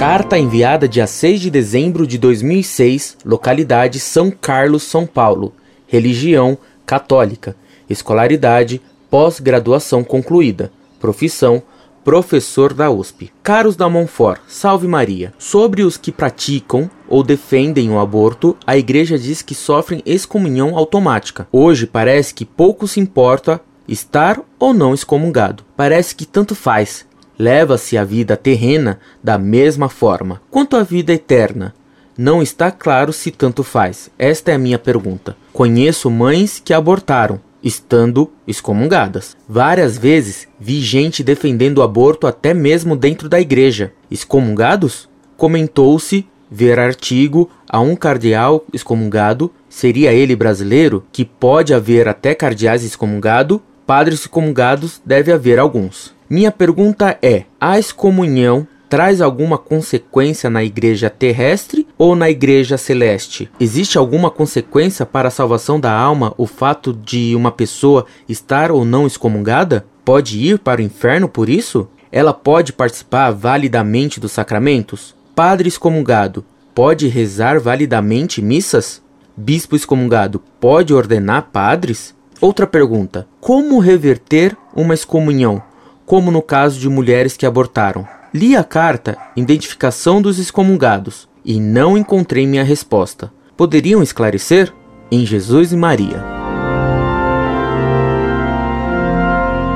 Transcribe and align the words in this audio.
Carta 0.00 0.38
enviada 0.38 0.88
dia 0.88 1.06
6 1.06 1.42
de 1.42 1.50
dezembro 1.50 2.06
de 2.06 2.16
2006, 2.16 3.18
localidade 3.22 4.00
São 4.00 4.30
Carlos, 4.30 4.82
São 4.82 5.06
Paulo. 5.06 5.52
Religião 5.86 6.56
católica. 6.86 7.54
Escolaridade 7.86 8.80
pós-graduação 9.10 10.02
concluída. 10.02 10.72
Profissão 10.98 11.62
professor 12.02 12.72
da 12.72 12.90
USP. 12.90 13.30
Caros 13.42 13.76
da 13.76 13.90
Monfort, 13.90 14.40
salve 14.48 14.88
Maria. 14.88 15.34
Sobre 15.38 15.82
os 15.82 15.98
que 15.98 16.10
praticam 16.10 16.90
ou 17.06 17.22
defendem 17.22 17.90
o 17.90 17.98
aborto, 17.98 18.56
a 18.66 18.78
igreja 18.78 19.18
diz 19.18 19.42
que 19.42 19.54
sofrem 19.54 20.02
excomunhão 20.06 20.78
automática. 20.78 21.46
Hoje 21.52 21.86
parece 21.86 22.32
que 22.32 22.46
pouco 22.46 22.88
se 22.88 23.00
importa 23.00 23.60
estar 23.86 24.40
ou 24.58 24.72
não 24.72 24.94
excomungado. 24.94 25.62
Parece 25.76 26.14
que 26.14 26.24
tanto 26.24 26.54
faz. 26.54 27.04
Leva-se 27.40 27.96
a 27.96 28.04
vida 28.04 28.36
terrena 28.36 29.00
da 29.24 29.38
mesma 29.38 29.88
forma. 29.88 30.42
Quanto 30.50 30.76
à 30.76 30.82
vida 30.82 31.14
eterna, 31.14 31.74
não 32.14 32.42
está 32.42 32.70
claro 32.70 33.14
se 33.14 33.30
tanto 33.30 33.62
faz. 33.62 34.10
Esta 34.18 34.50
é 34.50 34.56
a 34.56 34.58
minha 34.58 34.78
pergunta. 34.78 35.34
Conheço 35.50 36.10
mães 36.10 36.60
que 36.62 36.74
abortaram, 36.74 37.40
estando 37.62 38.30
excomungadas. 38.46 39.38
Várias 39.48 39.96
vezes 39.96 40.48
vi 40.60 40.82
gente 40.82 41.24
defendendo 41.24 41.78
o 41.78 41.82
aborto 41.82 42.26
até 42.26 42.52
mesmo 42.52 42.94
dentro 42.94 43.26
da 43.26 43.40
igreja. 43.40 43.94
Excomungados? 44.10 45.08
Comentou-se 45.38 46.26
ver 46.50 46.78
artigo 46.78 47.48
a 47.66 47.80
um 47.80 47.96
cardeal 47.96 48.66
excomungado, 48.70 49.50
seria 49.66 50.12
ele 50.12 50.36
brasileiro, 50.36 51.06
que 51.10 51.24
pode 51.24 51.72
haver 51.72 52.06
até 52.06 52.34
cardeais 52.34 52.84
excomungado, 52.84 53.62
padres 53.86 54.20
excomungados 54.20 55.00
deve 55.06 55.32
haver 55.32 55.58
alguns. 55.58 56.19
Minha 56.30 56.52
pergunta 56.52 57.18
é: 57.20 57.42
a 57.60 57.76
excomunhão 57.76 58.64
traz 58.88 59.20
alguma 59.20 59.58
consequência 59.58 60.48
na 60.48 60.62
igreja 60.62 61.10
terrestre 61.10 61.88
ou 61.98 62.14
na 62.14 62.30
igreja 62.30 62.78
celeste? 62.78 63.50
Existe 63.58 63.98
alguma 63.98 64.30
consequência 64.30 65.04
para 65.04 65.26
a 65.26 65.30
salvação 65.32 65.80
da 65.80 65.92
alma 65.92 66.32
o 66.38 66.46
fato 66.46 66.92
de 66.92 67.34
uma 67.34 67.50
pessoa 67.50 68.06
estar 68.28 68.70
ou 68.70 68.84
não 68.84 69.08
excomungada? 69.08 69.84
Pode 70.04 70.38
ir 70.38 70.60
para 70.60 70.80
o 70.80 70.84
inferno 70.84 71.28
por 71.28 71.48
isso? 71.48 71.88
Ela 72.12 72.32
pode 72.32 72.72
participar 72.72 73.32
validamente 73.32 74.20
dos 74.20 74.30
sacramentos? 74.30 75.16
Padre 75.34 75.66
excomungado 75.66 76.44
pode 76.72 77.08
rezar 77.08 77.58
validamente 77.58 78.40
missas? 78.40 79.02
Bispo 79.36 79.74
excomungado 79.74 80.40
pode 80.60 80.94
ordenar 80.94 81.48
padres? 81.52 82.14
Outra 82.40 82.68
pergunta: 82.68 83.26
como 83.40 83.80
reverter 83.80 84.56
uma 84.74 84.94
excomunhão, 84.94 85.62
como 86.10 86.32
no 86.32 86.42
caso 86.42 86.80
de 86.80 86.88
mulheres 86.88 87.36
que 87.36 87.46
abortaram? 87.46 88.04
Li 88.34 88.56
a 88.56 88.64
carta 88.64 89.16
Identificação 89.36 90.20
dos 90.20 90.40
Excomungados 90.40 91.28
e 91.44 91.60
não 91.60 91.96
encontrei 91.96 92.48
minha 92.48 92.64
resposta. 92.64 93.32
Poderiam 93.56 94.02
esclarecer? 94.02 94.72
Em 95.08 95.24
Jesus 95.24 95.70
e 95.70 95.76
Maria. 95.76 96.20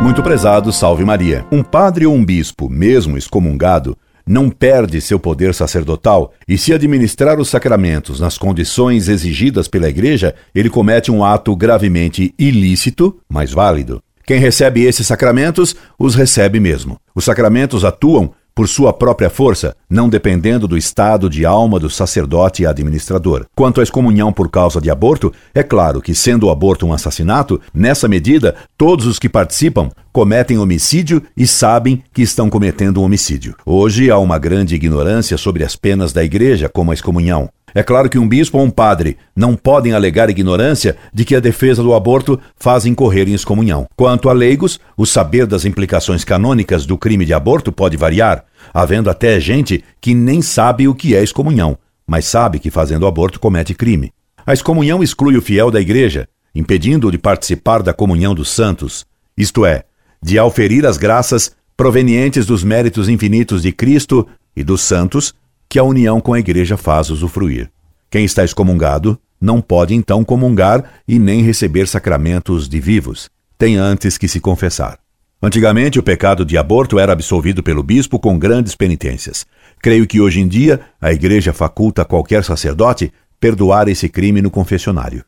Muito 0.02 0.24
prezado, 0.24 0.72
salve 0.72 1.04
Maria. 1.04 1.46
Um 1.52 1.62
padre 1.62 2.04
ou 2.04 2.12
um 2.12 2.24
bispo, 2.24 2.68
mesmo 2.68 3.16
excomungado, 3.16 3.96
não 4.26 4.50
perde 4.50 5.00
seu 5.00 5.20
poder 5.20 5.54
sacerdotal 5.54 6.32
e, 6.48 6.58
se 6.58 6.74
administrar 6.74 7.38
os 7.38 7.48
sacramentos 7.48 8.18
nas 8.18 8.36
condições 8.36 9.08
exigidas 9.08 9.68
pela 9.68 9.88
Igreja, 9.88 10.34
ele 10.52 10.68
comete 10.68 11.12
um 11.12 11.24
ato 11.24 11.54
gravemente 11.54 12.34
ilícito, 12.36 13.20
mas 13.28 13.52
válido. 13.52 14.02
Quem 14.26 14.38
recebe 14.38 14.84
esses 14.84 15.06
sacramentos, 15.06 15.76
os 15.98 16.14
recebe 16.14 16.58
mesmo. 16.58 16.96
Os 17.14 17.24
sacramentos 17.24 17.84
atuam 17.84 18.32
por 18.54 18.68
sua 18.68 18.92
própria 18.92 19.28
força, 19.28 19.76
não 19.90 20.08
dependendo 20.08 20.68
do 20.68 20.78
estado 20.78 21.28
de 21.28 21.44
alma 21.44 21.78
do 21.78 21.90
sacerdote 21.90 22.62
e 22.62 22.66
administrador. 22.66 23.44
Quanto 23.54 23.80
à 23.80 23.82
excomunhão 23.82 24.32
por 24.32 24.48
causa 24.48 24.80
de 24.80 24.90
aborto, 24.90 25.32
é 25.52 25.62
claro 25.62 26.00
que, 26.00 26.14
sendo 26.14 26.46
o 26.46 26.50
aborto 26.50 26.86
um 26.86 26.92
assassinato, 26.92 27.60
nessa 27.74 28.06
medida, 28.08 28.54
todos 28.78 29.06
os 29.06 29.18
que 29.18 29.28
participam 29.28 29.90
cometem 30.12 30.58
homicídio 30.58 31.22
e 31.36 31.46
sabem 31.46 32.02
que 32.12 32.22
estão 32.22 32.48
cometendo 32.48 33.00
um 33.00 33.04
homicídio. 33.04 33.56
Hoje 33.66 34.10
há 34.10 34.18
uma 34.18 34.38
grande 34.38 34.74
ignorância 34.74 35.36
sobre 35.36 35.64
as 35.64 35.74
penas 35.74 36.12
da 36.12 36.22
igreja, 36.22 36.68
como 36.68 36.92
a 36.92 36.94
excomunhão. 36.94 37.50
É 37.74 37.82
claro 37.82 38.08
que 38.08 38.18
um 38.18 38.28
bispo 38.28 38.56
ou 38.56 38.64
um 38.64 38.70
padre 38.70 39.16
não 39.34 39.56
podem 39.56 39.92
alegar 39.92 40.30
ignorância 40.30 40.96
de 41.12 41.24
que 41.24 41.34
a 41.34 41.40
defesa 41.40 41.82
do 41.82 41.92
aborto 41.92 42.38
faz 42.56 42.86
incorrer 42.86 43.28
em 43.28 43.34
excomunhão. 43.34 43.86
Quanto 43.96 44.28
a 44.28 44.32
leigos, 44.32 44.78
o 44.96 45.04
saber 45.04 45.44
das 45.44 45.64
implicações 45.64 46.22
canônicas 46.22 46.86
do 46.86 46.96
crime 46.96 47.24
de 47.24 47.34
aborto 47.34 47.72
pode 47.72 47.96
variar, 47.96 48.44
havendo 48.72 49.10
até 49.10 49.40
gente 49.40 49.82
que 50.00 50.14
nem 50.14 50.40
sabe 50.40 50.86
o 50.86 50.94
que 50.94 51.16
é 51.16 51.22
excomunhão, 51.22 51.76
mas 52.06 52.26
sabe 52.26 52.60
que 52.60 52.70
fazendo 52.70 53.08
aborto 53.08 53.40
comete 53.40 53.74
crime. 53.74 54.12
A 54.46 54.52
excomunhão 54.52 55.02
exclui 55.02 55.36
o 55.36 55.42
fiel 55.42 55.68
da 55.68 55.80
igreja, 55.80 56.28
impedindo-o 56.54 57.10
de 57.10 57.18
participar 57.18 57.82
da 57.82 57.92
comunhão 57.92 58.36
dos 58.36 58.50
santos, 58.50 59.04
isto 59.36 59.66
é, 59.66 59.82
de 60.22 60.38
auferir 60.38 60.86
as 60.86 60.96
graças 60.96 61.56
provenientes 61.76 62.46
dos 62.46 62.62
méritos 62.62 63.08
infinitos 63.08 63.62
de 63.62 63.72
Cristo 63.72 64.28
e 64.54 64.62
dos 64.62 64.80
santos 64.80 65.34
que 65.74 65.78
a 65.80 65.82
união 65.82 66.20
com 66.20 66.32
a 66.32 66.38
igreja 66.38 66.76
faz 66.76 67.10
usufruir. 67.10 67.68
Quem 68.08 68.24
está 68.24 68.44
excomungado 68.44 69.18
não 69.40 69.60
pode 69.60 69.92
então 69.92 70.22
comungar 70.22 70.84
e 71.08 71.18
nem 71.18 71.42
receber 71.42 71.88
sacramentos 71.88 72.68
de 72.68 72.78
vivos. 72.78 73.28
Tem 73.58 73.74
antes 73.74 74.16
que 74.16 74.28
se 74.28 74.38
confessar. 74.38 75.00
Antigamente, 75.42 75.98
o 75.98 76.02
pecado 76.04 76.44
de 76.44 76.56
aborto 76.56 76.96
era 76.96 77.12
absolvido 77.12 77.60
pelo 77.60 77.82
bispo 77.82 78.20
com 78.20 78.38
grandes 78.38 78.76
penitências. 78.76 79.44
Creio 79.82 80.06
que 80.06 80.20
hoje 80.20 80.40
em 80.40 80.46
dia 80.46 80.80
a 81.00 81.12
igreja 81.12 81.52
faculta 81.52 82.02
a 82.02 82.04
qualquer 82.04 82.44
sacerdote 82.44 83.12
perdoar 83.40 83.88
esse 83.88 84.08
crime 84.08 84.40
no 84.40 84.52
confessionário. 84.52 85.24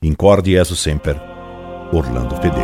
Incorde 0.00 0.52
Jesus 0.52 0.78
Semper, 0.78 1.20
Orlando 1.92 2.36
Fedeli. 2.36 2.62